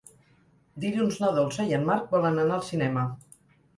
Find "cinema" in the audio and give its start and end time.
2.71-3.05